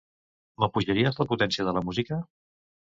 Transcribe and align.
M'apujaries 0.63 1.21
la 1.23 1.29
potència 1.35 1.69
de 1.71 1.79
la 1.79 1.87
música? 1.91 2.21